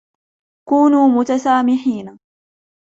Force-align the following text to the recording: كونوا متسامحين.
كونوا 0.69 1.07
متسامحين. 1.19 2.19